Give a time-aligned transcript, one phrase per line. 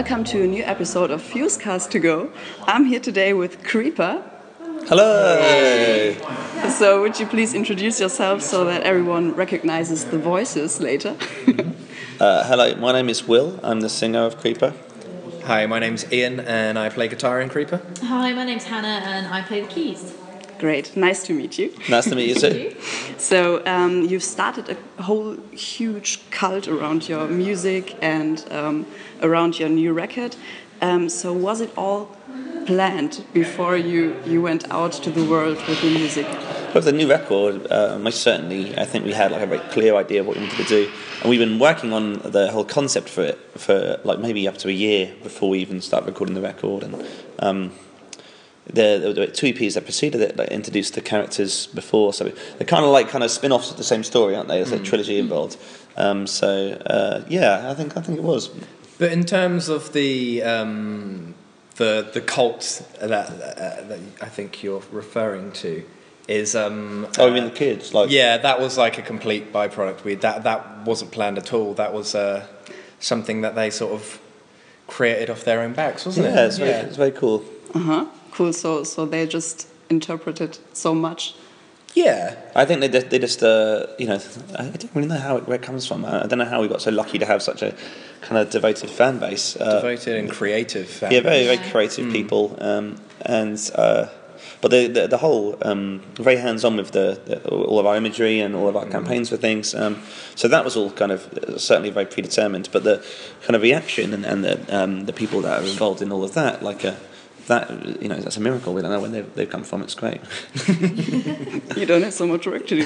[0.00, 2.32] Welcome to a new episode of Fusecast to Go.
[2.66, 4.24] I'm here today with Creeper.
[4.88, 6.14] Hello.
[6.70, 11.18] So, would you please introduce yourself so that everyone recognizes the voices later?
[12.18, 13.58] Uh, hello, my name is Will.
[13.62, 14.74] I'm the singer of Creeper.
[15.44, 17.80] Hi, my name's Ian and I play guitar in Creeper.
[18.02, 20.14] Hi, my name's Hannah and I play the keys.
[20.60, 21.72] Great, nice to meet you.
[21.88, 22.76] Nice to meet you too.
[23.16, 28.86] So, um, you've started a whole huge cult around your music and um,
[29.22, 30.36] around your new record.
[30.82, 32.14] Um, so, was it all
[32.66, 36.26] planned before you, you went out to the world with your music?
[36.74, 39.94] With the new record, uh, most certainly, I think we had like a very clear
[39.96, 40.90] idea of what we wanted to do,
[41.22, 44.68] and we've been working on the whole concept for it for like maybe up to
[44.68, 46.82] a year before we even start recording the record.
[46.82, 47.72] And
[48.72, 52.66] there, there were two EPs that preceded it that introduced the characters before, so they're
[52.66, 54.56] kind of like kind of spin-offs of the same story, aren't they?
[54.62, 55.56] There's a trilogy involved.
[55.96, 58.50] Um, so uh, yeah, I think I think it was.
[58.98, 61.34] But in terms of the um,
[61.76, 65.84] the the cult that, uh, that I think you're referring to
[66.28, 70.04] is um, Oh, I mean the kids, like yeah, that was like a complete byproduct.
[70.04, 71.74] We that that wasn't planned at all.
[71.74, 72.46] That was uh,
[72.98, 74.20] something that they sort of
[74.86, 76.46] created off their own backs, wasn't yeah, it?
[76.46, 77.44] it's very, it's very cool.
[77.74, 78.06] Uh huh.
[78.40, 78.54] Cool.
[78.54, 81.34] So, so they just interpreted so much.
[81.94, 82.36] yeah.
[82.54, 84.18] I think they just, they just uh, you know,
[84.58, 86.06] I don't really know how it, where it comes from.
[86.06, 87.74] I don't know how we got so lucky to have such a
[88.22, 89.56] kind of devoted fan base.
[89.56, 90.88] Uh, Devoted and creative.
[90.88, 91.12] fans.
[91.12, 92.96] yeah, very very creative people, um,
[93.26, 94.06] and uh,
[94.62, 97.96] but the the, the whole um, very hands on with the, the all of our
[97.96, 99.74] imagery and all of our campaigns for things.
[99.74, 100.00] Um,
[100.34, 102.70] so that was all kind of uh, certainly very predetermined.
[102.72, 103.04] But the
[103.42, 106.32] kind of reaction and, and the um, the people that are involved in all of
[106.32, 106.96] that, like a.
[107.50, 108.72] That you know, that's a miracle.
[108.74, 109.82] We don't know when they've, they've come from.
[109.82, 110.20] It's great.
[111.76, 112.84] You don't have so much work to do.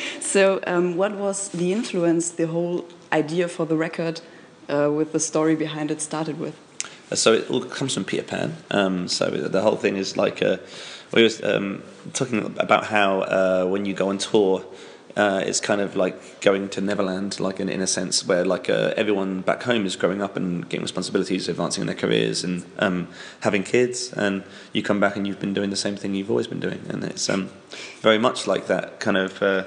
[0.20, 4.20] so, um, what was the influence, the whole idea for the record,
[4.68, 6.54] uh, with the story behind it started with?
[7.12, 8.56] So it all comes from Peter Pan.
[8.70, 10.56] Um, so the whole thing is like uh,
[11.12, 11.82] we were um,
[12.12, 14.64] talking about how uh, when you go on tour,
[15.16, 18.70] uh, it's kind of like going to Neverland, like in, in a sense where like
[18.70, 22.64] uh, everyone back home is growing up and getting responsibilities, advancing in their careers, and
[22.78, 23.08] um,
[23.40, 26.46] having kids, and you come back and you've been doing the same thing you've always
[26.46, 27.50] been doing, and it's um,
[28.00, 29.42] very much like that kind of.
[29.42, 29.64] Uh,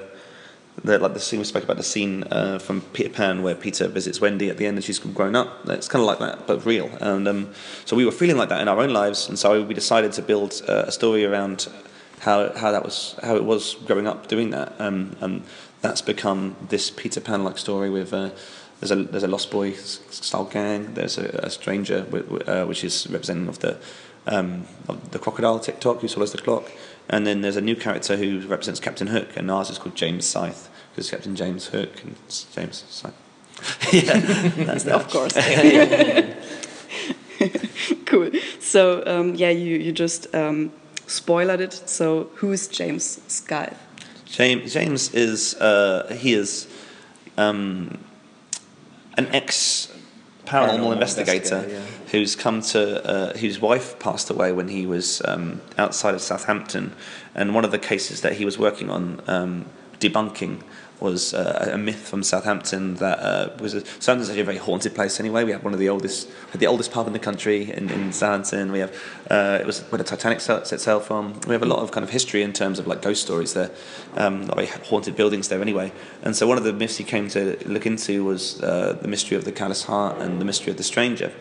[0.82, 3.86] the, like the scene we spoke about the scene uh, from Peter Pan where Peter
[3.86, 5.68] visits Wendy at the end and she's grown up.
[5.68, 6.90] It's kind of like that, but real.
[7.00, 9.72] And um, so we were feeling like that in our own lives, and so we
[9.72, 11.68] decided to build uh, a story around
[12.24, 14.74] how how that was how it was growing up doing that.
[14.80, 15.42] Um, and
[15.82, 18.12] that's become this Peter Pan like story with.
[18.12, 18.30] Uh,
[18.80, 20.94] there's a there's a Lost Boy style gang.
[20.94, 23.76] There's a, a stranger wi- wi- uh, which is representing of the
[24.26, 26.70] um, of the crocodile Tick-Tock who swallows the clock.
[27.08, 30.24] And then there's a new character who represents Captain Hook, and ours is called James
[30.24, 32.16] Scythe because Captain James Hook and
[32.54, 33.12] James Scythe.
[33.92, 34.18] yeah,
[34.64, 34.94] that's that.
[34.94, 35.34] Of course.
[38.06, 38.30] cool.
[38.60, 40.72] So, um, yeah, you, you just um,
[41.14, 41.72] spoiled it.
[41.72, 43.78] So, who's James Scythe?
[44.26, 46.66] James James is uh, he is
[47.36, 47.98] um,
[49.16, 49.92] an ex
[50.44, 52.10] paranormal Paranormal investigator, investigator, yeah.
[52.10, 56.94] who's come to uh, whose wife passed away when he was um, outside of Southampton,
[57.34, 59.66] and one of the cases that he was working on um,
[60.00, 60.62] debunking
[61.04, 64.94] was uh, a myth from Southampton that uh, was a, Southampton's actually a very haunted
[64.94, 65.44] place anyway.
[65.44, 68.72] We have one of the oldest, the oldest pub in the country in, in Southampton.
[68.72, 68.92] We have
[69.30, 71.38] uh, it was where the Titanic set sail from.
[71.46, 73.70] We have a lot of kind of history in terms of like ghost stories there,
[74.16, 75.92] um, like haunted buildings there anyway.
[76.22, 79.36] And so one of the myths he came to look into was uh, the mystery
[79.36, 81.32] of the callous heart and the mystery of the stranger.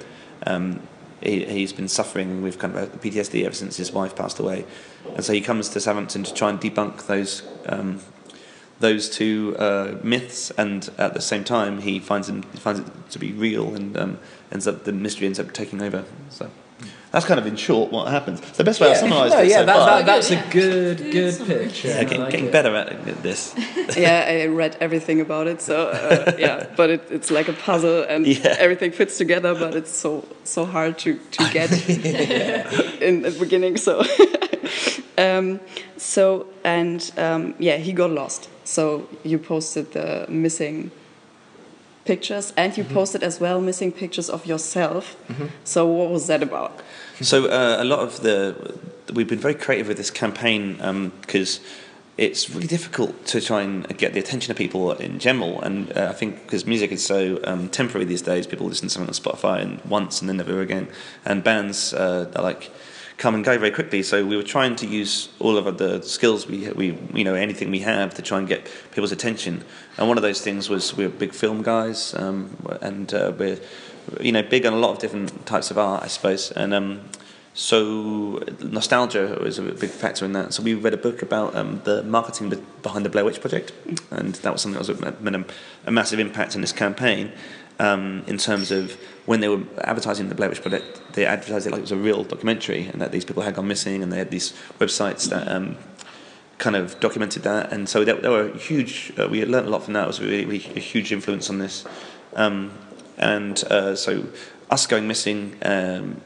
[0.46, 0.82] Um,
[1.22, 4.66] he, he's been suffering with kind of PTSD ever since his wife passed away,
[5.16, 8.02] and so he comes to Southampton to try and debunk those um,
[8.80, 12.88] those two uh, myths, and at the same time he finds them he finds it
[13.12, 14.18] to be real, and um,
[14.52, 16.04] ends up the mystery ends up taking over.
[16.30, 16.50] So
[17.12, 18.40] that's kind of in short what happens.
[18.42, 19.86] It's the best way I've summarised No, it yeah, so that, far.
[20.00, 20.44] that, that's Yeah.
[20.50, 21.88] a good, Good good picture.
[21.90, 23.54] yeah, getting, like getting better at this.
[23.96, 25.62] yeah, I read everything about it.
[25.62, 28.56] So, uh, yeah, but it, it's like a puzzle and Yeah.
[28.58, 31.72] everything fits together, but it's so so hard to, to get
[33.02, 33.78] in the beginning.
[33.78, 34.02] So,
[35.18, 35.60] um,
[35.98, 38.50] so and um, yeah, he got lost.
[38.74, 40.90] So you posted the missing
[42.06, 45.16] pictures, and you posted as well missing pictures of yourself.
[45.64, 46.72] So what was that about?
[47.22, 48.56] So uh, a lot of the
[49.14, 50.64] we've been very creative with this campaign
[51.22, 51.60] because
[52.18, 56.10] it's really difficult to try and get the attention of people in general, and uh,
[56.10, 59.14] I think because music is so um, temporary these days, people listen to something on
[59.14, 60.88] Spotify and once and then never again,
[61.26, 62.72] and bands uh, are like
[63.18, 64.04] come and go very quickly.
[64.04, 67.72] So we were trying to use all of the skills we we you know anything
[67.72, 69.64] we have to try and get people's attention.
[69.98, 73.60] And one of those things was we're big film guys, um, and uh, we're
[74.20, 76.52] you know big on a lot of different types of art, I suppose.
[76.52, 77.02] And um,
[77.54, 80.54] so nostalgia was a big factor in that.
[80.54, 82.52] So we read a book about um, the marketing
[82.82, 83.74] behind the Blair Witch Project,
[84.10, 85.46] and that was something that was a,
[85.86, 87.32] a massive impact in this campaign.
[87.80, 91.72] Um, in terms of when they were advertising the Blair Witch Project, they advertised it
[91.72, 94.18] like it was a real documentary, and that these people had gone missing, and they
[94.18, 95.78] had these websites that um,
[96.58, 99.14] kind of documented that, and so there, were huge.
[99.18, 100.04] Uh, we learned a lot from that.
[100.04, 101.86] It was really, really a huge influence on this,
[102.36, 102.72] um,
[103.18, 104.26] and uh, so
[104.70, 106.22] us going missing um,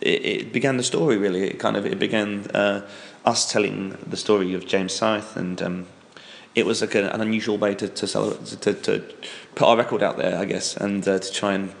[0.00, 1.42] it, it, began the story really.
[1.42, 2.86] It kind of it began uh,
[3.24, 5.86] us telling the story of James Scythe, and um,
[6.54, 9.02] it was like an unusual way to to, sell, to to
[9.54, 11.72] put our record out there, I guess, and uh, to try and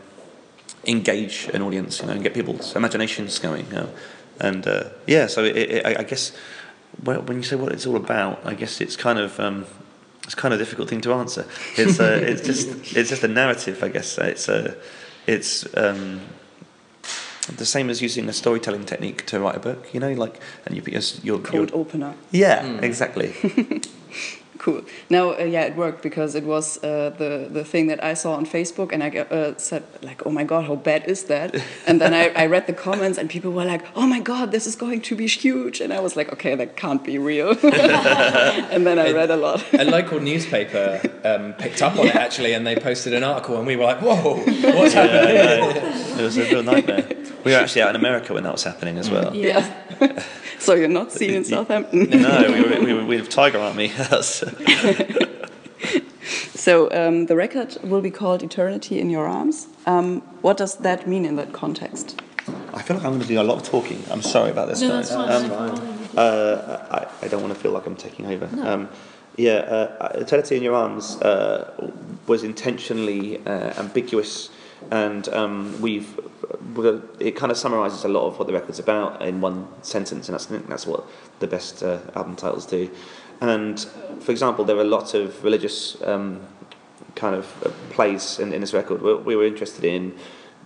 [0.88, 3.66] engage an audience, you know, and get people's imaginations going.
[3.66, 3.90] You know?
[4.40, 6.32] And uh, yeah, so it, it, I, I guess
[7.02, 9.66] when you say what it's all about, I guess it's kind of um,
[10.24, 11.46] it's kind of a difficult thing to answer.
[11.76, 14.18] It's uh, it's just it's just a narrative, I guess.
[14.18, 14.76] It's a
[15.26, 16.20] it's um,
[17.56, 19.92] the same as using a storytelling technique to write a book.
[19.92, 22.14] You know, like and you put your your cold opener.
[22.30, 22.82] Yeah, mm.
[22.82, 23.34] exactly.
[24.58, 24.82] cool.
[25.08, 28.34] Now, uh, yeah, it worked because it was uh, the the thing that I saw
[28.34, 31.56] on Facebook, and I uh, said like, "Oh my god, how bad is that?"
[31.86, 34.66] and then I, I read the comments, and people were like, "Oh my god, this
[34.66, 37.50] is going to be huge," and I was like, "Okay, that can't be real."
[38.72, 39.64] and then I read a lot.
[39.72, 42.10] a local newspaper um, picked up on yeah.
[42.10, 46.18] it actually, and they posted an article, and we were like, "Whoa, what's yeah, happening?"
[46.18, 47.06] it was a real nightmare.
[47.44, 49.34] We were actually out in America when that was happening as well.
[49.34, 49.64] Yeah.
[50.64, 52.10] so you're not seen in Southampton.
[52.10, 53.88] no, we were, we were with Tiger Army.
[56.54, 59.68] so um, the record will be called Eternity in Your Arms.
[59.86, 62.20] Um, what does that mean in that context?
[62.72, 64.02] I feel like I'm going to do a lot of talking.
[64.10, 65.10] I'm sorry about this, no, guys.
[65.10, 65.70] That's fine.
[65.70, 68.48] Um, uh, I, I, don't want to feel like I'm taking over.
[68.56, 68.66] No.
[68.66, 68.88] Um,
[69.36, 71.90] yeah, uh, Eternity in Your Arms uh,
[72.26, 74.50] was intentionally uh, ambiguous,
[74.90, 76.18] and um, we've
[77.20, 80.34] it kind of summarises a lot of what the record's about in one sentence, and
[80.34, 81.04] that's, that's what
[81.40, 82.90] the best uh, album titles do.
[83.40, 83.78] And
[84.20, 86.40] for example, there are a lot of religious um,
[87.14, 89.02] kind of uh, plays in, in this record.
[89.02, 90.16] We, we were interested in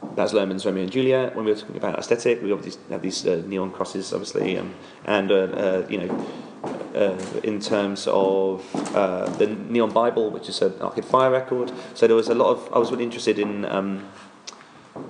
[0.03, 2.43] Baz Luhrmann's Romeo and Juliet when we were talking about aesthetic.
[2.43, 6.27] We obviously have these uh, neon crosses, obviously, um, and uh, uh, you know,
[6.95, 8.65] uh, in terms of
[8.95, 11.73] uh, the Neon Bible, which is an Arcade Fire record.
[11.95, 12.73] So there was a lot of.
[12.73, 13.65] I was really interested in.
[13.65, 14.09] Um,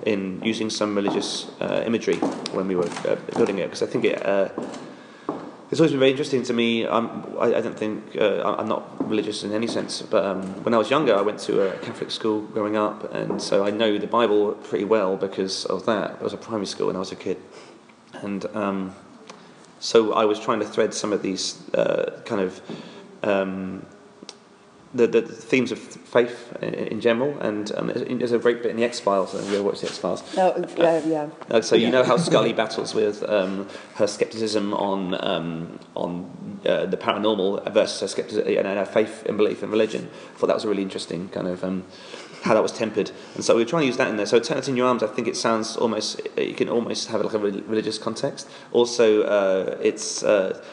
[0.05, 2.15] in using some religious uh, imagery
[2.53, 2.87] when we were
[3.35, 4.21] building it because I think it
[5.73, 6.85] it's always been very interesting to me.
[6.85, 6.99] I,
[7.39, 10.91] I, don't think uh, I'm not religious in any sense, but um, when I was
[10.91, 14.51] younger, I went to a Catholic school growing up, and so I know the Bible
[14.51, 16.11] pretty well because of that.
[16.11, 17.37] It was a primary school when I was a kid,
[18.21, 18.93] and um,
[19.79, 22.61] so I was trying to thread some of these uh, kind of
[23.23, 23.83] um,
[24.93, 28.83] the, the themes of faith in, general, and um, there's a great bit in the
[28.83, 29.33] X Files.
[29.33, 30.23] And we watched the X Files.
[30.37, 31.29] Oh, yeah, yeah.
[31.49, 36.85] Uh, so you know how Scully battles with um, her skepticism on um, on uh,
[36.85, 40.09] the paranormal versus her skepticism and her faith and belief in religion.
[40.35, 41.85] I thought that was a really interesting kind of um,
[42.43, 43.11] how that was tempered.
[43.35, 44.25] And so we are trying to use that in there.
[44.25, 47.33] So Eternity in Your Arms, I think it sounds almost you can almost have like
[47.33, 48.49] a religious context.
[48.71, 50.63] Also, uh, it's uh,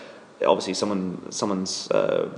[0.46, 2.28] obviously someone someone's uh,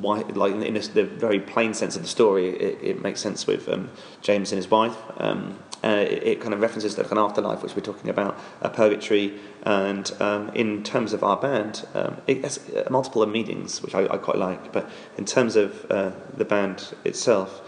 [0.00, 3.68] why, like in the very plain sense of the story, it, it makes sense with
[3.68, 4.96] um, James and his wife.
[5.18, 9.38] Um, uh, it, kind of references like an afterlife, which we're talking about, a purgatory,
[9.64, 14.04] and um, in terms of our band, um, it has uh, multiple meanings, which I,
[14.04, 14.72] I, quite like.
[14.72, 17.60] But in terms of uh, the band itself,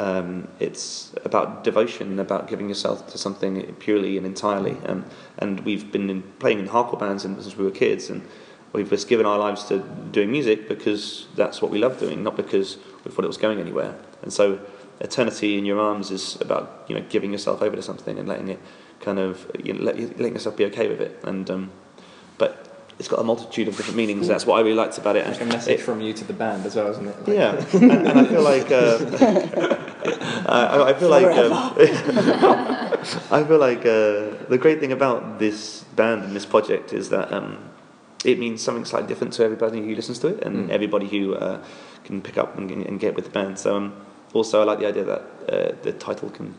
[0.00, 4.76] um, it's about devotion, about giving yourself to something purely and entirely.
[4.86, 5.04] Um,
[5.38, 8.26] and we've been in, playing in hardcore bands since we were kids, and
[8.72, 9.78] we've just given our lives to
[10.12, 13.60] doing music because that's what we love doing, not because we thought it was going
[13.60, 13.96] anywhere.
[14.22, 14.60] And so,
[15.00, 18.48] eternity in your arms is about you know giving yourself over to something and letting
[18.48, 18.60] it
[19.00, 21.18] kind of you know, let, letting yourself be okay with it.
[21.24, 21.72] And um,
[22.38, 24.28] but it's got a multitude of different meanings.
[24.28, 25.26] That's what I really liked about it.
[25.26, 27.18] Like a message it, from you to the band as well, isn't it?
[27.20, 28.98] Like yeah, and, and, I feel like uh,
[30.46, 31.52] I, I, feel like um,
[33.30, 37.32] I feel like uh, the great thing about this band and this project is that.
[37.32, 37.70] Um,
[38.24, 40.70] it means something slightly different to everybody who listens to it and mm.
[40.70, 41.62] everybody who uh,
[42.04, 43.58] can pick up and, and, get with the band.
[43.58, 43.94] So um,
[44.34, 46.54] also I like the idea that uh, the title can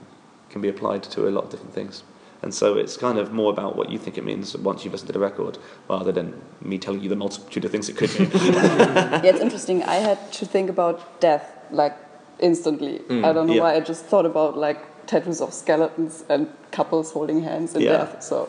[0.50, 2.04] can be applied to a lot of different things.
[2.42, 5.08] And so it's kind of more about what you think it means once you've listened
[5.08, 8.32] to the record, rather than me telling you the multitude of things it could mean.
[8.34, 9.84] yeah, it's interesting.
[9.84, 11.96] I had to think about death like
[12.40, 13.00] instantly.
[13.00, 13.62] Mm, I don't know yeah.
[13.62, 13.76] why.
[13.76, 17.98] I just thought about like tattoos of skeletons and couples holding hands in Yeah.
[17.98, 18.24] death.
[18.24, 18.48] So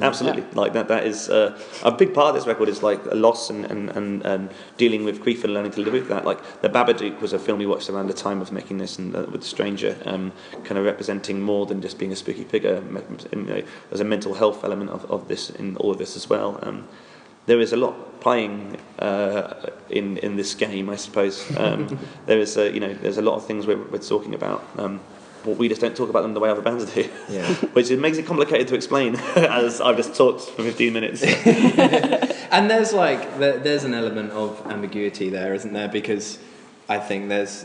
[0.00, 0.86] Absolutely, like that.
[0.88, 3.90] That is uh, a big part of this record is like a loss and, and,
[3.90, 6.24] and, and dealing with grief and learning to live with that.
[6.24, 9.16] Like the Babadook was a film we watched around the time of making this, and
[9.16, 10.32] uh, with the Stranger, um,
[10.64, 12.82] kind of representing more than just being a spooky figure.
[13.32, 16.28] You know, there's a mental health element of, of this in all of this as
[16.28, 16.58] well.
[16.62, 16.86] Um,
[17.46, 19.54] there is a lot playing uh,
[19.88, 21.36] in in this game, I suppose.
[21.56, 24.62] Um, there is a, you know there's a lot of things we're, we're talking about.
[25.44, 27.46] But we just don't talk about them the way other bands do, Yeah.
[27.72, 29.16] which it makes it complicated to explain.
[29.36, 31.24] as I've just talked for 15 minutes.
[32.52, 35.86] And there's like there's an element of ambiguity there, isn't there?
[35.86, 36.38] Because
[36.88, 37.64] I think there's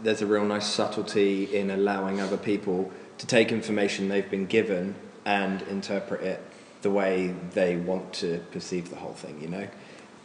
[0.00, 4.94] there's a real nice subtlety in allowing other people to take information they've been given
[5.24, 6.40] and interpret it
[6.82, 9.40] the way they want to perceive the whole thing.
[9.42, 9.66] You know,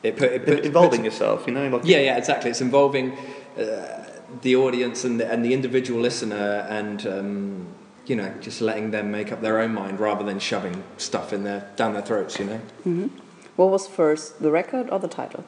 [0.03, 2.51] it put it puts, involving puts- yourself, you know, like Yeah, yeah, exactly.
[2.51, 3.17] It's involving
[3.57, 4.04] uh,
[4.41, 7.67] the audience and the, and the individual listener, and um,
[8.05, 11.43] you know, just letting them make up their own mind rather than shoving stuff in
[11.43, 12.39] their down their throats.
[12.39, 13.09] You know,
[13.55, 15.43] what was first, the record or the title?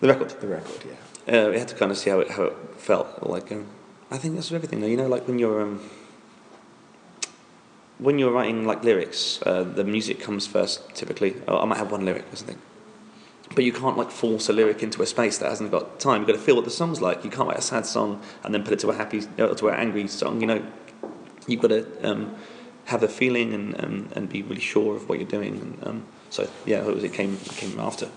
[0.00, 0.30] the record.
[0.40, 0.84] the record.
[0.84, 1.44] Yeah.
[1.44, 3.22] Uh, we had to kind of see how it how it felt.
[3.22, 3.66] Like um,
[4.10, 4.80] I think that's everything.
[4.80, 5.80] Though you know, like when you're um,
[7.98, 11.36] when you're writing like lyrics, uh, the music comes first typically.
[11.46, 12.58] Oh, I might have one lyric or something.
[13.54, 16.20] But you can't like force a lyric into a space that hasn't got time.
[16.20, 17.24] You've got to feel what the song's like.
[17.24, 19.68] You can't write a sad song and then put it to a happy, uh, to
[19.68, 20.40] an angry song.
[20.40, 20.62] You know,
[21.46, 22.34] you've got to um,
[22.86, 25.60] have a feeling and, and, and be really sure of what you're doing.
[25.60, 28.08] And um, so yeah, it, was, it came it came after.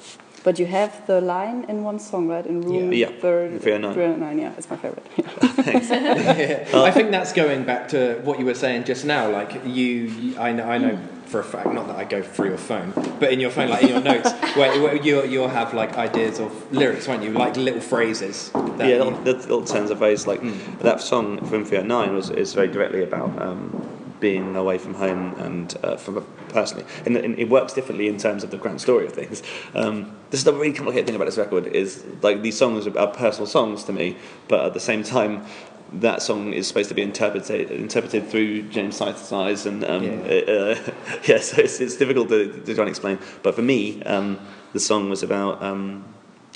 [0.43, 2.45] But you have the line in one song, right?
[2.45, 3.07] In room Yeah.
[3.07, 3.93] Yeah, third, 309.
[3.95, 5.07] 309, yeah, it's my favorite.
[6.75, 9.27] I think that's going back to what you were saying just now.
[9.27, 9.83] Like you,
[10.21, 12.91] you I know, I know for a fact, not that I go through your phone,
[13.19, 16.39] but in your phone, like in your notes, where, where you you'll have like ideas
[16.39, 17.31] of lyrics, won't you?
[17.31, 18.51] Like little phrases.
[18.51, 20.41] That yeah, little, little, little turns of phrase like
[20.79, 25.75] that song from 309 was is very directly about um, being away from home and
[25.83, 29.05] uh, from a, personally, and, and it works differently in terms of the grand story
[29.05, 29.43] of things.
[29.73, 32.97] Um, this is the really complicated thing about this record is like these songs are,
[32.97, 34.17] are personal songs to me,
[34.47, 35.45] but at the same time.
[35.93, 40.11] That song is supposed to be interpreted interpreted through James Scythe's eyes, and um, Yeah.
[40.47, 40.91] uh,
[41.25, 43.19] yeah, so it's, it's difficult to, to try and explain.
[43.43, 44.39] But for me, um,
[44.73, 45.61] the song was about.
[45.63, 46.05] Um,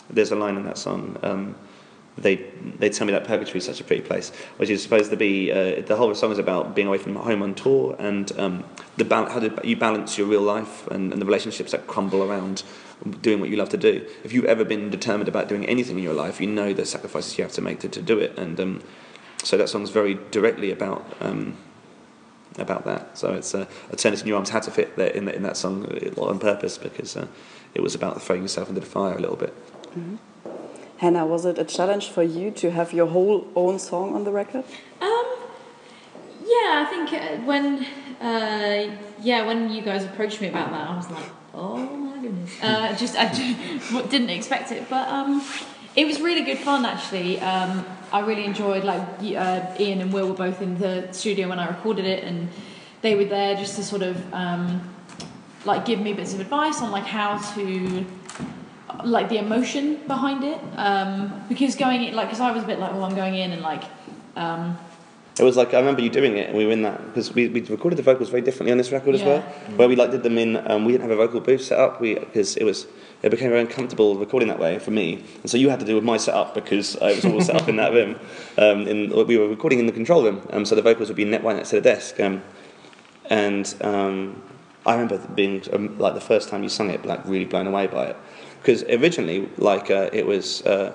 [0.10, 1.18] there's a line in that song.
[1.22, 1.56] Um,
[2.18, 2.36] they
[2.80, 5.52] they tell me that purgatory is such a pretty place, which is supposed to be
[5.52, 8.64] uh, the whole song is about being away from home on tour and um,
[8.98, 12.24] the bal- how do you balance your real life and, and the relationships that crumble
[12.24, 12.64] around
[13.22, 14.06] doing what you love to do.
[14.24, 17.38] If you've ever been determined about doing anything in your life, you know the sacrifices
[17.38, 18.84] you have to make to, to do it, and um,
[19.44, 21.06] so that song's very directly about.
[21.22, 21.58] Um,
[22.58, 25.44] about that, so it's uh, "Eternity in Your Arms" had to fit there in, in
[25.44, 27.28] that song uh, on purpose because uh,
[27.74, 29.54] it was about throwing yourself into the fire a little bit.
[30.98, 34.32] Hannah, was it a challenge for you to have your whole own song on the
[34.32, 34.66] record?
[35.00, 35.26] Um,
[36.42, 37.86] yeah, I think uh, when
[38.20, 42.58] uh, yeah when you guys approached me about that, I was like, oh my goodness.
[42.62, 45.42] Uh, just I just didn't expect it, but um,
[46.00, 47.42] it was really good fun actually.
[47.42, 49.02] Um, I really enjoyed like
[49.36, 52.48] uh, Ian and Will were both in the studio when I recorded it, and
[53.02, 54.82] they were there just to sort of um,
[55.66, 58.06] like give me bits of advice on like how to
[59.04, 62.80] like the emotion behind it um, because going in like because I was a bit
[62.80, 63.84] like well I'm going in and like
[64.38, 64.78] um,
[65.40, 67.48] It was like I remember you doing it, and we were in that because we,
[67.48, 69.28] we recorded the vocals very differently on this record as Yeah.
[69.28, 69.42] well,
[69.78, 70.58] where we like did them in.
[70.70, 72.88] Um, we didn't have a vocal booth set up, we because it was
[73.24, 75.96] it became very uncomfortable recording that way for me, and so you had to do
[75.96, 78.20] with my setup because I was all set up in that room.
[78.58, 81.24] Um, in we were recording in the control room, um, so the vocals would be
[81.24, 82.42] net right next to the desk, um,
[83.30, 84.42] and um,
[84.86, 87.88] I remember being um, like the first time you sung it, like really blown away
[87.88, 88.18] by it,
[88.62, 90.66] because originally like uh, it was.
[90.66, 90.92] Uh,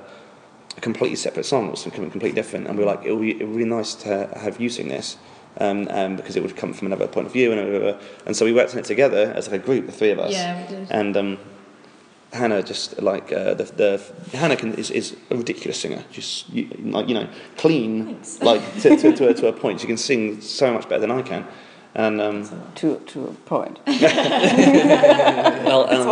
[0.76, 1.70] a completely separate song.
[1.70, 4.60] Was something completely different, and we were like, it would be, be nice to have
[4.60, 5.16] you sing this,
[5.58, 8.44] um, um, because it would come from another point of view, and uh, and so
[8.44, 10.32] we worked on it together as like a group, the three of us.
[10.32, 10.90] Yeah, we did.
[10.90, 11.38] And um,
[12.34, 16.68] Hannah just like uh, the the Hannah can, is is a ridiculous singer, just you,
[16.82, 18.42] like you know clean, Thanks.
[18.42, 19.80] like to, to, to, a, to a point.
[19.80, 21.46] She can sing so much better than I can,
[21.94, 23.78] and um, To, to a point.
[23.86, 26.08] well, um,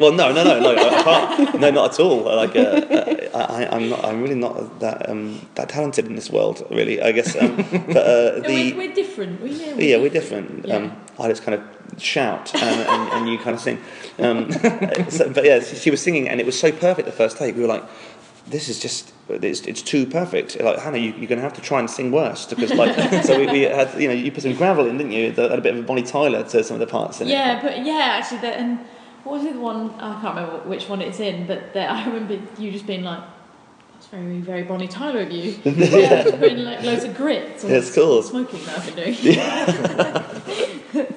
[0.00, 1.60] well, no, no, no, no, I can't.
[1.60, 2.24] no, not at all.
[2.24, 4.04] Like, uh, uh, I, I'm not.
[4.04, 7.00] I'm really not that um, that talented in this world, really.
[7.00, 7.36] I guess.
[7.36, 10.66] Um, but uh, no, the we're, we're different we, yeah, yeah, we're different.
[10.66, 10.76] Yeah.
[10.76, 13.78] Um, I just kind of shout and, and, and you kind of sing.
[14.18, 14.50] Um,
[15.10, 17.54] so, but yeah, she, she was singing and it was so perfect the first take.
[17.54, 17.84] We were like,
[18.46, 20.60] this is just it's, it's too perfect.
[20.60, 23.38] Like Hannah, you, you're going to have to try and sing worse because like so
[23.38, 25.32] we, we had you know you put some gravel in, didn't you?
[25.32, 27.30] That had a bit of a Bonnie Tyler to some of the parts in it.
[27.30, 28.78] yeah but yeah actually the, and
[29.24, 32.04] what was it the one I can't remember which one it's in but there, I
[32.06, 33.22] remember you just being like
[33.94, 35.58] That's very, very Bonnie Tyler of you.
[35.64, 37.64] yeah, putting like loads of grit.
[37.64, 38.22] on It's cool.
[38.22, 41.14] Smoking that I've been doing.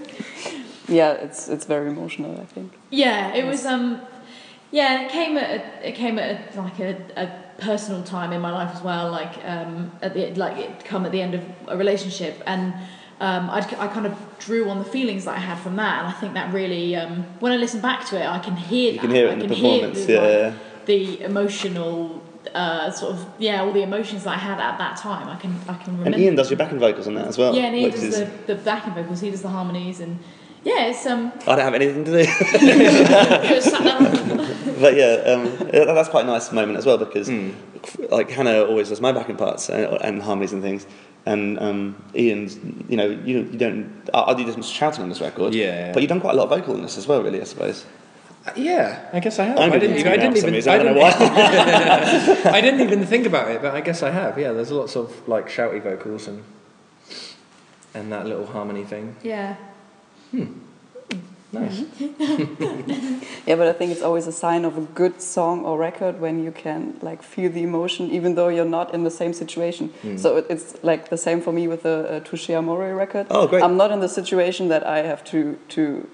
[0.90, 2.40] Yeah, it's it's very emotional.
[2.40, 2.72] I think.
[2.90, 3.66] Yeah, it was.
[3.66, 4.00] Um,
[4.72, 8.42] yeah, it came at a, it came at a, like a, a personal time in
[8.42, 9.12] my life as well.
[9.12, 12.74] Like um, at the like it come at the end of a relationship, and
[13.20, 16.12] um, I kind of drew on the feelings that I had from that, and I
[16.12, 18.92] think that really um, when I listen back to it, I can hear.
[18.92, 19.02] You that.
[19.02, 20.54] can hear it I in the performance, the, yeah, like, yeah.
[20.86, 22.24] the emotional.
[22.56, 25.54] Uh, sort of yeah, all the emotions that I had at that time, I can
[25.68, 26.16] I can remember.
[26.16, 27.54] And Ian does your backing vocals on that as well.
[27.54, 30.18] yeah, and which does is- the, the backing vocals, he does the harmonies, and
[30.64, 31.32] yeah, it's um.
[31.48, 32.26] I don't have anything to do.
[33.48, 34.04] just sat down.
[34.82, 37.52] but yeah, um, that's quite a nice moment as well because Hmm.
[38.10, 40.86] like Hannah always does my backing parts and, and harmonies and things.
[41.26, 43.92] And um, Ian's, you know, you, you don't.
[44.14, 45.54] I, I do this much shouting on this record.
[45.54, 45.92] Yeah.
[45.92, 47.86] But you've done quite a lot of vocal in this as well, really, I suppose.
[48.46, 49.60] Uh, Yeah, I guess I have.
[49.60, 50.12] I'm I didn't even.
[50.12, 50.54] I it didn't even.
[50.54, 54.12] I I don't didn't, know I didn't even think about it, but I guess I
[54.12, 54.38] have.
[54.40, 56.44] Yeah, there's lots of like shouty vocals and
[57.94, 59.16] and that little harmony thing.
[59.24, 59.56] yeah.
[61.52, 61.86] Nice.
[63.48, 66.44] Yeah, but I think it's always a sign of a good song or record when
[66.44, 69.88] you can like feel the emotion, even though you're not in the same situation.
[70.02, 70.18] Hmm.
[70.18, 73.28] So it, it's like the same for me with the uh, Touche Amore record.
[73.30, 73.64] Oh, great.
[73.64, 76.10] I'm not in the situation that I have to to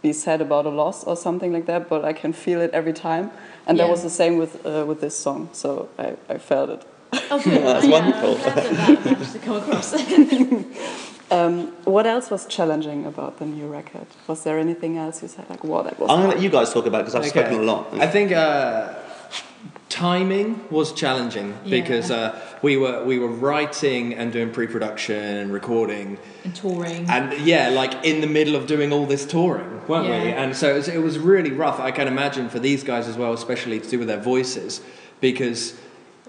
[0.00, 2.92] be sad about a loss or something like that, but I can feel it every
[2.92, 3.32] time.
[3.66, 5.48] And that was the same with uh, with this song.
[5.52, 6.84] So I, I felt it.
[7.30, 7.62] Oh, good.
[7.64, 8.36] That's yeah, wonderful.
[8.36, 9.92] I'm glad that that managed to come across.
[11.30, 14.06] Um, what else was challenging about the new record?
[14.26, 16.08] Was there anything else you said like, "Wow, that was"?
[16.10, 17.40] I'm going to let you guys talk about it because I've Okay.
[17.40, 17.92] spoken a lot.
[18.00, 18.94] I think uh,
[19.88, 21.80] timing was challenging Yeah.
[21.80, 27.06] because uh, we were we were writing and doing pre-production and recording, and touring.
[27.10, 30.30] and yeah, like in the middle of doing all this touring, weren't we?
[30.32, 31.78] And so it was, it was really rough.
[31.78, 34.80] I can imagine for these guys as well, especially to do with their voices,
[35.20, 35.74] because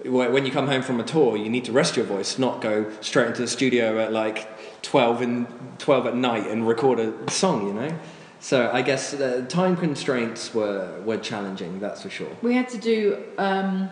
[0.04, 2.90] when you come home from a tour, you need to rest your voice, not go
[3.02, 4.48] straight into the studio at like
[4.82, 5.46] twelve in
[5.78, 7.66] twelve at night and record a song.
[7.66, 7.98] You know.
[8.40, 11.80] So I guess uh, time constraints were were challenging.
[11.80, 12.30] That's for sure.
[12.42, 13.22] we had to do.
[13.38, 13.90] Um,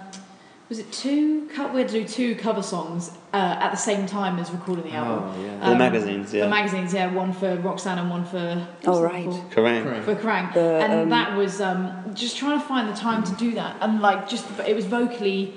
[0.70, 1.48] was it two?
[1.55, 4.85] co- We had to do two cover songs uh, at the same time as recording
[4.85, 5.33] the album.
[5.35, 5.64] Oh, yeah.
[5.64, 6.44] For the magazines, yeah.
[6.44, 7.11] The magazines, yeah.
[7.11, 8.66] One for Rock Sound and one for.
[8.87, 9.24] Oh, what's right.
[9.24, 9.51] called?
[9.51, 9.85] Correct.
[9.87, 10.05] Correct.
[10.05, 13.33] for Kerrang, The, and um, that was um, just trying to find the time to
[13.37, 15.55] do that, and like just it was vocally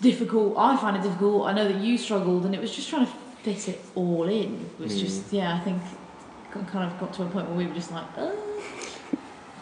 [0.00, 0.54] difficult.
[0.56, 1.46] I find it difficult.
[1.46, 4.68] I know that you struggled, and it was just trying to fit it all in.
[4.78, 5.82] It was just yeah, I think
[6.52, 8.36] got- kind of got to a point where we were just like, oh.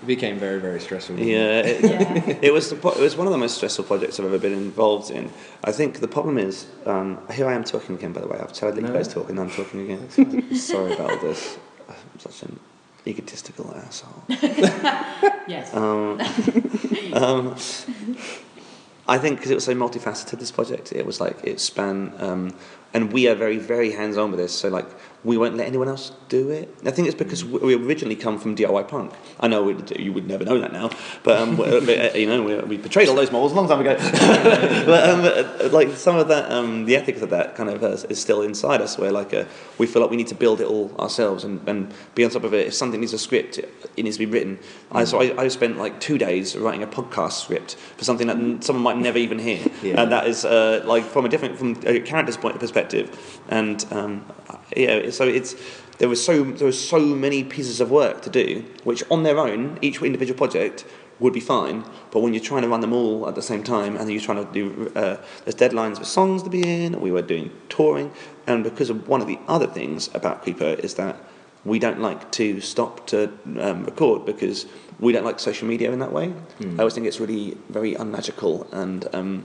[0.03, 1.19] It became very very stressful.
[1.19, 4.27] Yeah, it, yeah, it was the, it was one of the most stressful projects I've
[4.27, 5.31] ever been involved in.
[5.65, 8.13] I think the problem is um, here I am talking again.
[8.13, 8.95] By the way, I've tried to let you No.
[8.95, 10.55] guys talk, and I'm talking again.
[10.55, 11.59] Sorry about this.
[11.89, 12.61] I'm such an
[13.07, 14.23] egotistical asshole.
[15.49, 16.21] yes, Um,
[17.15, 17.57] um,
[19.09, 22.55] I think because it was so multifaceted, this project, it was like it span, um,
[22.97, 24.59] and we are very, very hands-on with this.
[24.59, 24.87] So like,
[25.23, 26.73] we won't let anyone else do it.
[26.85, 29.13] I think it's because we originally come from DIY punk.
[29.41, 30.91] I know you would never know that now,
[31.25, 31.59] but, um,
[32.15, 33.97] you know, we, we betrayed all those models a long time ago.
[34.87, 38.07] but um, uh, like some of that, um, the ethics of that kind of uh,
[38.09, 39.45] is still inside us, where like uh,
[39.79, 42.45] we feel like we need to build it all ourselves and, and be on top
[42.45, 42.69] of it.
[42.69, 44.61] If something needs a script, it, needs to be written.
[44.93, 48.65] I, so I, I spent like two days writing a podcast script for something that
[48.65, 50.03] someone might never even hear, Yeah.
[50.03, 52.86] and that is uh, like from a different from a character's point of perspective,
[53.49, 54.25] and um,
[54.77, 55.55] yeah, so it's
[55.99, 59.39] there was so there was so many pieces of work to do, which on their
[59.39, 60.85] own, each individual project
[61.19, 63.97] would be fine, but when you're trying to run them all at the same time,
[63.97, 67.23] and you're trying to do uh, there's deadlines for songs to be in, we were
[67.23, 68.13] doing touring,
[68.47, 71.17] and because of one of the other things about Creeper is that
[71.65, 74.67] we don't like to stop to um, record because
[75.01, 76.33] we don't like social media in that way.
[76.79, 79.07] I always think it's really very unmagical and.
[79.13, 79.45] Um,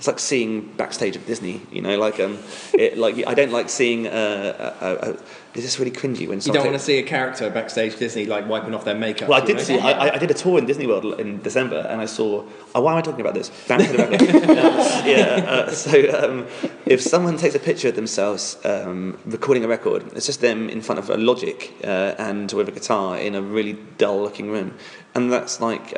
[0.00, 1.98] it's like seeing backstage of Disney, you know.
[1.98, 2.38] Like, um,
[2.72, 4.06] it, like I don't like seeing.
[4.06, 5.16] Uh, uh, uh,
[5.52, 8.48] it's just really cringy when You don't want to see a character backstage Disney like
[8.48, 9.28] wiping off their makeup.
[9.28, 9.62] well, I did know?
[9.62, 9.78] see.
[9.78, 12.46] I, I- I did a tour in Disney World in December, and I saw.
[12.74, 13.50] Oh, why am I talking about this?
[13.68, 14.50] Back to the record.
[14.58, 15.44] Uh, yeah.
[15.46, 16.46] Uh, so, um,
[16.86, 20.80] if someone takes a picture of themselves um, recording a record, it's just them in
[20.80, 24.72] front of a Logic uh, and with a guitar in a really dull-looking room,
[25.14, 25.92] and that's like.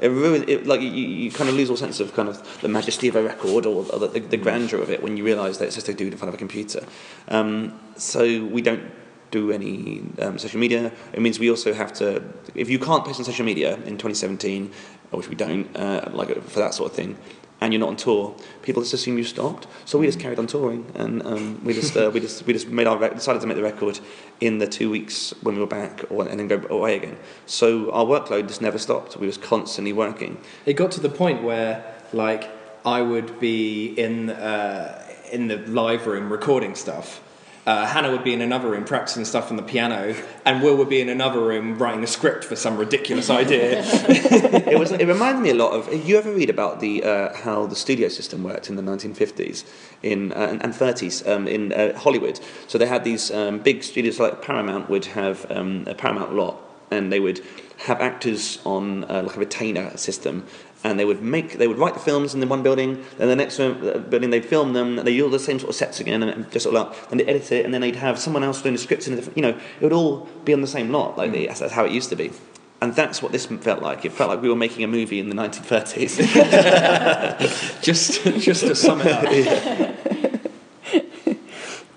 [0.00, 0.66] It ruins it.
[0.66, 3.22] Like you, you kind of lose all sense of kind of the majesty of a
[3.22, 5.94] record or, or the, the grandeur of it when you realise that it's just a
[5.94, 6.84] dude in front of a computer.
[7.28, 8.90] Um, so we don't
[9.30, 10.92] do any um, social media.
[11.12, 12.22] It means we also have to,
[12.54, 14.70] if you can't post on social media in 2017,
[15.10, 17.16] which we don't, uh, like for that sort of thing,
[17.62, 19.68] and you're not on tour, people just assume you stopped.
[19.84, 22.68] So we just carried on touring, and um, we just uh, we just we just
[22.68, 24.00] made our rec- decided to make the record
[24.40, 27.16] in the two weeks when we were back, or, and then go away again.
[27.46, 29.16] So our workload just never stopped.
[29.16, 30.38] We was constantly working.
[30.66, 32.50] It got to the point where like
[32.84, 37.21] I would be in uh, in the live room recording stuff.
[37.64, 40.88] Uh, Hannah would be in another room practicing stuff on the piano, and Will would
[40.88, 43.82] be in another room writing a script for some ridiculous idea.
[43.84, 44.90] it was.
[44.90, 46.08] It reminded me a lot of.
[46.08, 49.64] You ever read about the uh, how the studio system worked in the 1950s
[50.02, 52.40] in uh, and 30s um, in uh, Hollywood?
[52.66, 56.60] So they had these um, big studios like Paramount would have um, a Paramount lot,
[56.90, 57.40] and they would
[57.86, 60.46] have actors on uh, like a retainer system.
[60.84, 63.36] And they would make, they would write the films in the one building, then the
[63.36, 66.00] next film, uh, building they'd film them, they do all the same sort of sets
[66.00, 68.42] again, and just sort of like, and they edit it, and then they'd have someone
[68.42, 70.66] else doing the scripts in a different, you know, it would all be on the
[70.66, 72.32] same lot, like the, that's how it used to be.
[72.80, 74.04] And that's what this felt like.
[74.04, 77.80] It felt like we were making a movie in the 1930s.
[77.82, 79.92] just, just to sum it up.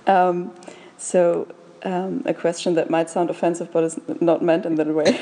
[0.08, 0.54] Um,
[0.98, 1.48] so,
[1.86, 5.20] um, a question that might sound offensive, but is not meant in that way.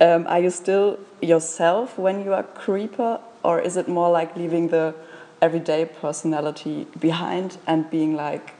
[0.00, 4.68] um, are you still yourself when you are creeper, or is it more like leaving
[4.68, 4.94] the
[5.40, 8.54] everyday personality behind and being like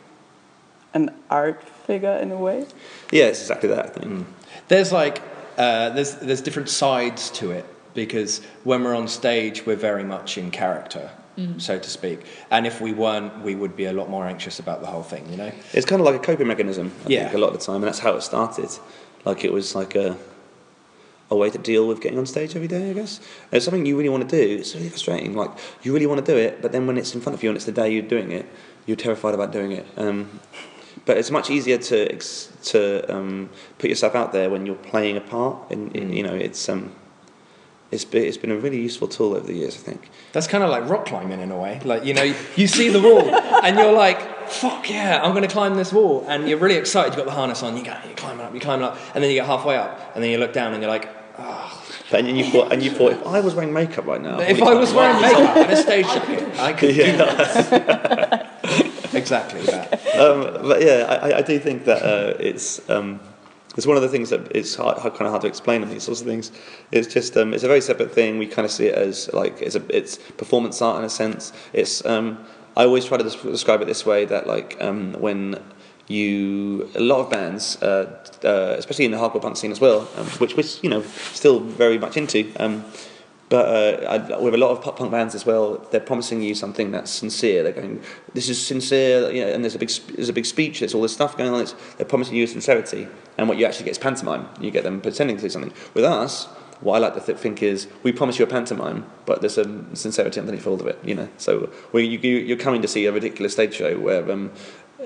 [0.95, 2.67] an art figure in a way?
[3.11, 3.87] Yeah, it's exactly that.
[3.87, 4.27] I think.
[4.69, 5.21] There's like
[5.59, 10.39] uh, there's there's different sides to it because when we're on stage, we're very much
[10.39, 11.11] in character,
[11.59, 12.21] so to speak.
[12.51, 15.25] And if we weren't, we would be a lot more anxious about the whole thing.
[15.31, 15.53] You know.
[15.73, 17.23] It's kind of like a coping mechanism, I Yeah.
[17.23, 18.71] think, a lot of the time, and that's how it started.
[19.25, 20.17] Like it was like a
[21.31, 23.19] a way to deal with getting on stage every day, I guess.
[23.19, 24.59] And it's something you really want to do.
[24.61, 25.35] It's really frustrating.
[25.37, 25.51] Like
[25.83, 27.57] you really want to do it, but then when it's in front of you and
[27.57, 28.47] it's the day you're doing it,
[28.87, 29.87] you're terrified about doing it.
[29.99, 30.41] Um,
[31.05, 32.19] but it's much easier to
[32.73, 35.57] to um, put yourself out there when you're playing a part.
[35.71, 36.17] And Mm.
[36.17, 36.93] you know, it's um,
[37.91, 40.11] it's been, it's been a really useful tool over the years, I think.
[40.33, 41.81] That's kind of like rock climbing in a way.
[41.85, 42.23] Like, you know,
[42.57, 43.21] you see the wall
[43.65, 46.25] and you're like, fuck yeah, I'm going to climb this wall.
[46.29, 48.61] And you're really excited, you've got the harness on, you go, you're climbing up, you're
[48.61, 48.99] climbing up.
[49.15, 51.75] And then you get halfway up and then you look down and you're like, oh.
[52.11, 54.63] But and you thought, and you thought, if I was wearing makeup right now, If
[54.63, 58.49] I was wearing makeup at a stage show, I could do that.
[59.15, 59.93] exactly that.
[60.19, 63.21] um, but yeah, I, I- I do think that uh, it's um,
[63.79, 64.41] it's one of the things that
[64.75, 66.51] hard, kind of hard to explain on these sorts of things.
[66.91, 68.37] It's just um, it's a very separate thing.
[68.37, 71.53] We kind of see it as like it's a it's performance art in a sense.
[71.73, 72.45] It's um,
[72.77, 75.63] I always try to describe it this way that like um, when
[76.09, 80.09] you a lot of bands, uh, uh, especially in the hardcore punk scene as well,
[80.17, 82.53] um, which we're you know still very much into.
[82.59, 82.85] Um,
[83.49, 83.65] but
[84.05, 87.11] uh, with a lot of pop punk bands as well, they're promising you something that's
[87.11, 87.63] sincere.
[87.63, 88.03] They're going,
[88.35, 90.81] "This is sincere," you know, and there's a big there's a big speech.
[90.81, 91.63] There's all this stuff going on.
[91.63, 93.09] It's, they're promising you sincerity,
[93.39, 94.49] and what you actually get is pantomime.
[94.61, 95.73] You get them pretending to do something.
[95.95, 96.45] With us,
[96.81, 99.95] what I like to th- think is, we promise you a pantomime, but there's some
[99.95, 100.99] sincerity underneath all of it.
[101.03, 104.31] You know, so you, you're coming to see a ridiculous stage show where.
[104.31, 104.53] Um,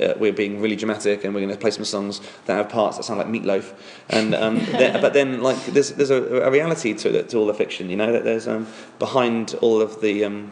[0.01, 2.97] uh, we're being really dramatic and we're going to play some songs that have parts
[2.97, 3.75] that sound like Meat Loaf.
[4.09, 7.55] And um, but then like there's there's a, a reality to it, to all the
[7.55, 8.67] fiction you know that there's um,
[8.99, 10.51] behind all of the um,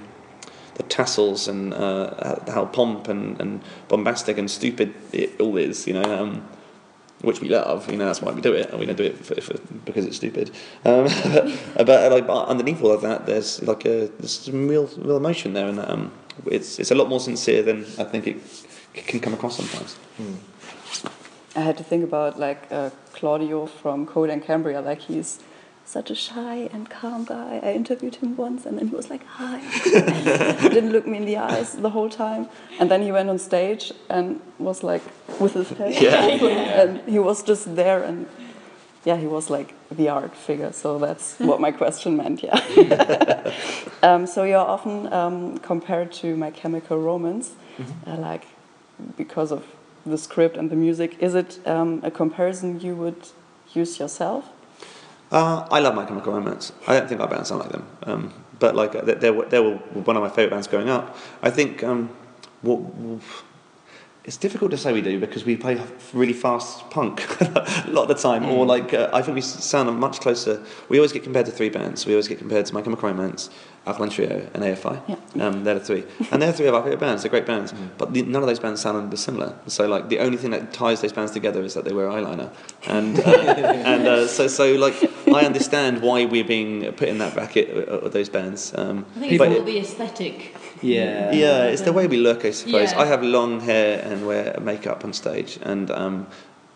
[0.74, 5.94] the tassels and uh, how- pomp and, and bombastic and stupid it all is you
[5.94, 6.46] know um,
[7.22, 9.16] which we love you know that's why we do it and we don't do it
[9.24, 10.50] for, for, because it's stupid.
[10.84, 14.86] Um, but, but like but underneath all of that there's like a there's some real
[14.98, 16.12] real emotion there and um,
[16.46, 18.36] it's it's a lot more sincere than I think it
[18.94, 19.96] can come across sometimes
[21.56, 25.40] I had to think about like uh, Claudio from Coheed and Cambria, like he's
[25.84, 27.58] such a shy and calm guy.
[27.62, 29.58] I interviewed him once, and then he was like, "Hi,"
[30.62, 32.48] he didn't look me in the eyes the whole time,
[32.78, 35.02] and then he went on stage and was like
[35.40, 36.26] with his head, Yeah.
[36.30, 38.26] open, and he was just there, and
[39.04, 40.72] yeah, he was like the art figure.
[40.72, 42.42] So that's what my question meant.
[42.44, 43.52] Yeah.
[44.04, 47.54] um, so you're often um, compared to My Chemical Romance,
[48.06, 48.46] uh, like
[49.16, 49.66] because of
[50.06, 51.16] the script and the music.
[51.20, 53.28] Is it um, a comparison you would
[53.72, 54.48] use yourself?
[55.30, 56.72] Uh, I love My Chemical Romance.
[56.86, 59.60] I don't think our bands sound like them, um, but like they, they, were, they
[59.60, 61.16] were one of my favourite bands growing up.
[61.40, 62.10] I think um,
[62.62, 62.78] what,
[64.24, 65.80] it's difficult to say we do because we play
[66.12, 69.98] really fast punk a lot of the time, or like uh, I think we sound
[69.98, 70.62] much closer.
[70.90, 72.04] We always get compared to three bands.
[72.04, 73.48] We always get compared to My Chemical Romance,
[73.86, 75.18] Alkaline Trio, and AFI.
[75.34, 75.46] Yeah.
[75.46, 77.22] Um, they're the three, and they're three of our favourite bands.
[77.22, 79.58] They're great bands, but the, none of those bands sound similar.
[79.68, 82.52] So like the only thing that ties those bands together is that they wear eyeliner,
[82.88, 84.94] and uh, and uh, so so like
[85.34, 88.72] I understand why we're being put in that bracket of of those bands.
[88.74, 90.54] Um, I think it's but all the aesthetic.
[90.82, 91.32] Yeah.
[91.32, 92.92] yeah, it's the way we look, I suppose.
[92.92, 93.00] Yeah.
[93.00, 96.26] I have long hair and wear makeup on stage, and um,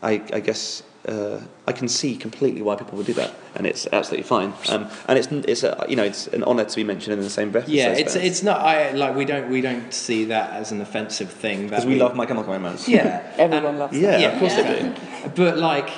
[0.02, 3.86] I, I guess uh, I can see completely why people would do that, and it's
[3.92, 4.52] absolutely fine.
[4.68, 7.30] Um, and it's it's a, you know it's an honour to be mentioned in the
[7.30, 7.68] same breath.
[7.68, 8.60] Yeah, it's it's not.
[8.60, 11.64] I like we don't we don't see that as an offensive thing.
[11.68, 12.88] because that we love My Chemical Romance.
[12.88, 14.72] Yeah, Everyone loves Yeah, Yeah, of course Yeah.
[14.72, 14.94] they do.
[15.34, 15.90] But like,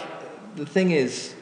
[0.57, 1.35] the thing is,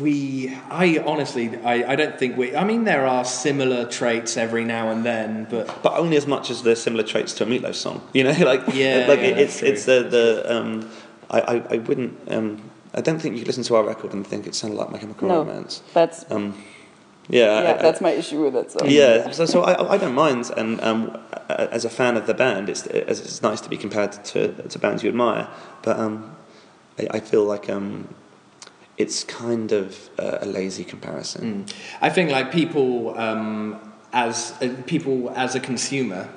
[0.00, 2.54] we, I honestly, I, I don't think we.
[2.56, 6.50] I mean, there are similar traits every now and then, but but only as much
[6.50, 8.00] as there's similar traits to a Meat Loaf song.
[8.12, 9.68] You know, like Yeah, like yeah, it- it's true.
[9.68, 10.90] it's the the um,
[11.30, 14.26] I, I I wouldn't um, I don't think you could listen to our record and
[14.26, 15.38] think it sounded like My Chemical No.
[15.44, 15.82] Romance.
[15.94, 16.54] That's Um,
[17.28, 18.70] yeah, yeah, I- I- that's my issue with it.
[18.72, 21.16] So yeah, so, so I, I don't mind, and um,
[21.48, 24.78] as a fan of the band, it's, it's it's nice to be compared to, to
[24.78, 25.48] bands you admire,
[25.82, 26.36] but um,
[26.98, 28.08] I, I feel like um,
[28.98, 31.64] it's kind of uh, a lazy comparison.
[31.64, 31.74] Mm.
[32.00, 33.78] I think like people um,
[34.12, 36.28] as uh, people as a consumer,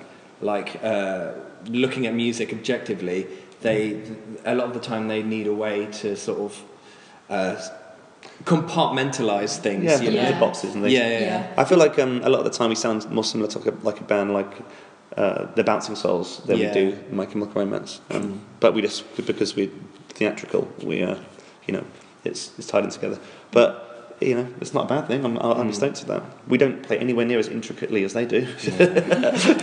[0.41, 1.31] like uh,
[1.67, 3.27] looking at music objectively,
[3.61, 4.01] they
[4.45, 6.63] a lot of the time they need a way to sort of
[7.29, 7.55] uh,
[8.43, 9.83] compartmentalize things.
[9.85, 10.31] Yeah, you the, know?
[10.33, 10.93] the boxes and things.
[10.93, 11.25] yeah, yeah, yeah.
[11.25, 11.53] Yeah.
[11.57, 13.67] I feel like um, a lot of the time we sound more similar to like
[13.67, 14.53] a, like a band like
[15.17, 16.67] uh, the Bouncing Souls than Yeah.
[16.67, 18.01] we do My Chemical Romance.
[18.09, 19.71] Um, But we just because we're
[20.09, 21.15] theatrical, we uh,
[21.67, 21.83] you know
[22.23, 23.19] it's it's tied in together.
[23.51, 23.85] But
[24.21, 25.23] you know it's not a bad thing.
[25.25, 25.75] I'm I'm Mm.
[25.75, 26.23] stoked at that.
[26.47, 28.41] We don't play anywhere near as intricately as they do.
[28.61, 28.71] do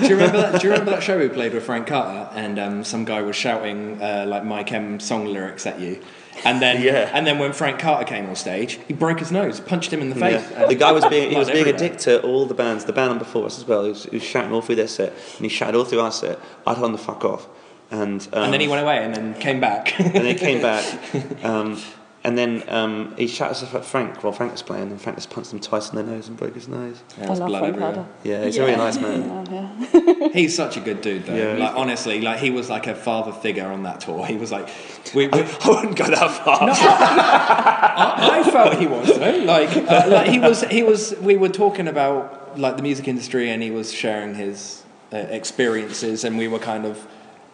[0.09, 0.61] you remember that?
[0.61, 3.37] Do you remember that show we played with Frank Carter and um, some guy was
[3.37, 6.01] shouting uh, like My Chem song lyrics at you,
[6.45, 7.11] and then Yeah.
[7.13, 10.09] and then when Frank Carter came on stage, he broke his nose, punched him in
[10.09, 10.43] the face.
[10.51, 10.67] Yeah.
[10.67, 12.87] The guy was being he was being a dick to all the bands.
[12.87, 13.83] The band before us as well.
[13.85, 16.13] He was, he was shouting all through their set, and he shouted all through our
[16.13, 16.39] set.
[16.67, 17.47] I told him to fuck off,
[17.91, 19.99] and um, And then he went away and then came back.
[20.01, 20.85] and then he came back,
[21.45, 21.79] um,
[22.27, 25.31] and then um, he shouted stuff at Frank while Frank was playing, and Frank just
[25.31, 27.01] punched him twice in the nose and broke his nose.
[27.17, 28.07] There I love blood Frank everywhere.
[28.25, 28.63] Yeah, he's Yeah.
[28.63, 29.47] a really nice man.
[29.53, 30.29] Yeah, yeah.
[30.37, 31.35] He's such a good dude, though.
[31.35, 31.55] Yeah.
[31.65, 34.27] like honestly, like he was like a father figure on that tour.
[34.27, 34.69] He was like,
[35.15, 36.59] we, we, I wouldn't go that far.
[36.71, 39.39] I, I felt he was though.
[39.45, 40.63] Like, uh, like he was.
[40.65, 41.15] He was.
[41.21, 46.25] We were talking about like the music industry, and he was sharing his uh, experiences,
[46.25, 47.07] and we were kind of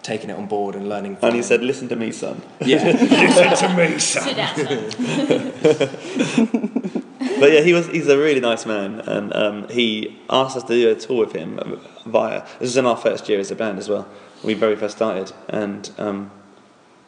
[0.03, 1.17] taking it on board and learning.
[1.17, 1.45] From And he him.
[1.45, 4.57] said, "Listen to me, son." "Yeah, listen to me, son." Sit down,
[5.73, 6.99] son.
[7.41, 7.89] But yeah, he was.
[7.89, 11.33] He's a really nice man, and um, he asked us to do a tour with
[11.35, 11.59] him
[12.07, 12.43] via.
[12.61, 14.07] This was in our first year as a band as well.
[14.45, 16.31] We very first started, and um,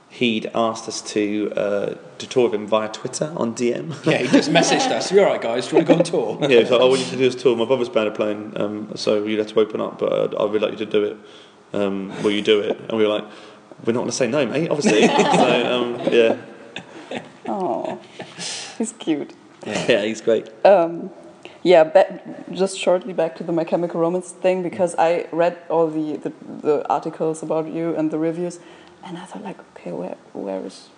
[0.08, 3.94] he'd asked us to uh, to tour with him via Twitter on DM.
[4.04, 5.12] Yeah, he just messaged us.
[5.12, 5.68] You're all right, guys?
[5.68, 6.50] Do you want to go on tour?
[6.50, 7.56] yeah, he's like, "Oh, we need to do this tour.
[7.56, 10.44] My brother's band are playing, um, so you'd have to open up, but I'd, I'd
[10.52, 11.16] really like you to do it.
[11.74, 13.24] Um, will you do it?" And we were like,
[13.84, 14.70] "We're not going to say no, mate.
[14.70, 15.06] Obviously."
[15.40, 16.36] so um, yeah,
[17.46, 18.00] Oh,
[18.78, 19.32] he's cute.
[19.66, 20.48] yeah, he's great.
[20.64, 21.10] Um,
[21.62, 22.20] yeah, ba-
[22.52, 26.32] just shortly back to the My Chemical Romance thing because I read all the, the,
[26.62, 28.60] the articles about you and the reviews,
[29.04, 30.88] and I thought like, okay, where where is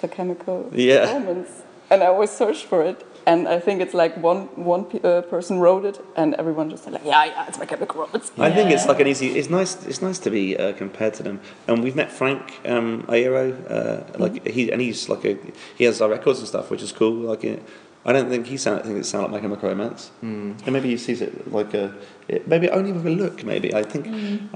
[0.00, 1.12] the Chemical Yeah.
[1.12, 1.62] Romance?
[1.90, 5.60] And I always searched for it, and I think it's like one one uh, person
[5.60, 8.32] wrote it, and everyone just said like, yeah, yeah, it's My Chemical Romance.
[8.38, 9.28] I think it's like an easy.
[9.38, 9.72] It's nice.
[9.86, 11.40] It's nice to be uh, compared to them.
[11.66, 13.44] And we've met Frank um, Iero.
[13.76, 15.36] Uh, like he and he's like a
[15.76, 17.12] he has our records and stuff, which is cool.
[17.32, 17.62] Like it,
[18.06, 18.80] I don't think he sound.
[18.80, 20.10] I think it sound like My Chemical Romance.
[20.24, 20.64] Mm.
[20.64, 21.94] And maybe he sees it like a
[22.28, 23.44] it, maybe only with a look.
[23.44, 24.06] Maybe I think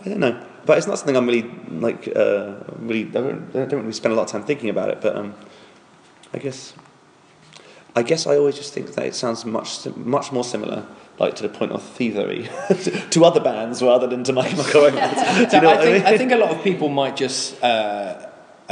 [0.01, 0.37] I don't know.
[0.65, 3.05] But it's not something I'm really like uh, really.
[3.09, 5.03] I don't, I don't really spend a lot of time thinking about it.
[5.03, 5.35] But um,
[6.33, 6.73] I guess.
[7.95, 10.87] I guess I always just think that it sounds much much more similar,
[11.19, 12.49] like to the point of thievery,
[13.11, 15.51] to other bands rather than to My Chemical Romance.
[15.51, 16.15] Do you know I what I think mean?
[16.15, 17.63] I think a lot of people might just.
[17.63, 18.22] Uh,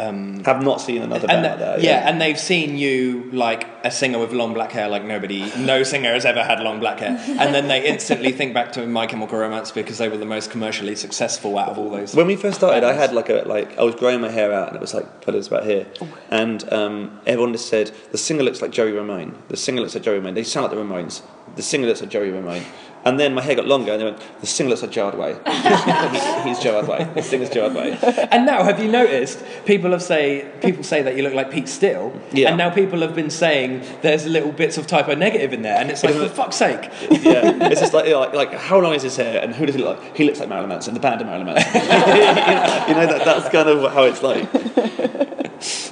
[0.09, 1.83] um, Have not seen another band and like that.
[1.83, 5.83] yeah, and they've seen you like a singer with long black hair, like nobody, no
[5.83, 7.11] singer has ever had long black hair,
[7.41, 10.51] and then they instantly think back to My Chemical Romance because they were the most
[10.51, 12.15] commercially successful out of all those.
[12.15, 14.69] When we first started, I had like a like I was growing my hair out,
[14.69, 15.87] and it was like put it about here,
[16.31, 19.37] and um, everyone just said the singer looks like Joey Ramone.
[19.49, 20.35] The singer looks like Joey Ramone.
[20.35, 21.23] They sound like the Ramones.
[21.57, 22.63] The singer looks like Joey Ramone.
[23.05, 25.35] And then my hair got longer, and they went, the singer looks like Gerard Way.
[25.47, 27.09] He- He's Gerard Way.
[27.15, 27.99] The singer's Gerard Way.
[28.31, 29.43] And now, have you noticed?
[29.65, 32.49] People have say people say that you look like Pete Steele, Yeah.
[32.49, 35.77] and now people have been saying there's little bits of Type O Negative in there,
[35.81, 36.91] and it's like for fuck's sake.
[37.11, 39.65] Yeah, it's just like, you know, like like how long is his hair, and who
[39.67, 40.17] does he look like?
[40.17, 41.73] He looks like Marilyn Manson, the band of Marilyn Manson.
[41.81, 45.40] you know, you know, that, that's kind of how it's like.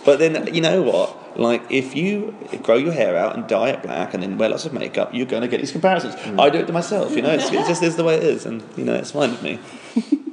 [0.05, 1.39] But then you know what?
[1.39, 4.65] Like if you grow your hair out and dye it black and then wear lots
[4.65, 6.15] of makeup, you're going to get these comparisons.
[6.39, 7.15] I do it to myself.
[7.15, 9.31] You know, it's, it just is the way it is, and you know, it's fine
[9.31, 9.59] with me.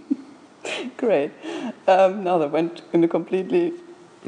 [0.98, 1.32] Great.
[1.88, 3.74] Um, now that went in a completely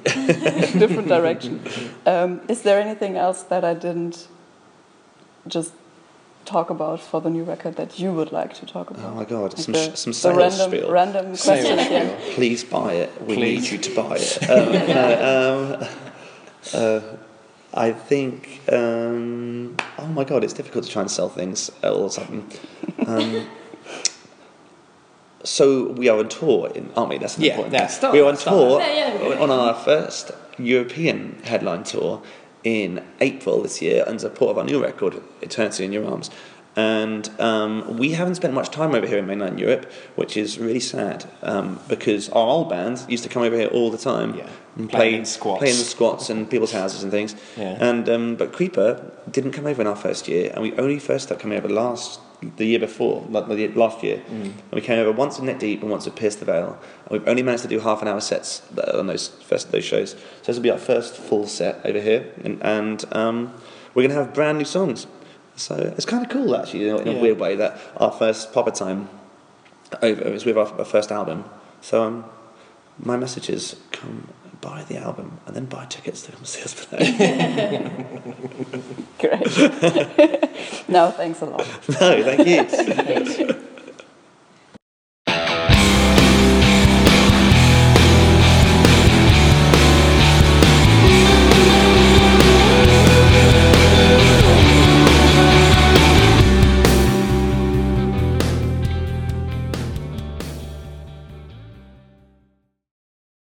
[0.04, 1.62] different direction.
[2.06, 4.30] Um, is there anything else that I didn't
[5.46, 5.74] just
[6.48, 9.06] talk about for the new record that you would like to talk about?
[9.06, 10.92] Oh my god, Like some the- some the sales random, spiel.
[10.92, 12.02] random Sales question spiel.
[12.02, 12.34] again.
[12.36, 13.12] Please buy it.
[13.28, 13.62] We Please.
[13.62, 14.38] need you to buy it.
[14.50, 15.88] Um, no, um,
[16.74, 17.02] uh,
[17.74, 18.62] I think.
[18.72, 22.40] Um, oh my god, it's difficult to try and sell things all of a sudden.
[23.06, 23.48] Um,
[25.44, 27.18] so we are on tour, in, aren't we?
[27.18, 27.74] That's an Yeah, important.
[27.74, 27.96] yeah, thing.
[27.98, 28.80] start- we are on start tour.
[28.80, 32.22] Yeah, yeah, on our first European headline tour
[32.68, 36.30] in April this year in support of our new record, Eternity in Your Arms.
[36.76, 40.80] And um, we haven't spent much time over here in mainland Europe, which is really
[40.80, 44.48] sad um, because our old band used to come over here all the time Yeah.
[44.76, 45.60] and Playing play in squats.
[45.60, 47.36] play in the squats and people's houses and things.
[47.58, 47.78] Yeah.
[47.90, 51.24] And um, but Creeper didn't come over in our first year, and we only first
[51.26, 54.18] started coming over last the year before, last year.
[54.18, 54.30] Mm.
[54.30, 57.12] And we came over once in Neck Deep and once at Pierce the Veil, and
[57.12, 58.62] we've only managed to do half an hour sets
[58.94, 60.12] on those first those shows.
[60.12, 63.54] So this will be our first full set over here, and, and um,
[63.94, 65.08] we're going to have brand new songs.
[65.56, 68.54] So it's kind of cool actually, in a, in a weird way, that our first
[68.54, 69.10] proper time
[70.02, 71.46] over is with our, our first album.
[71.82, 72.26] So um,
[73.00, 74.28] my message is come
[74.68, 77.00] buy the album and then buy tickets to come see us play.
[79.20, 79.42] Great.
[80.90, 81.60] no, thanks a lot.
[81.90, 83.64] no, thank you.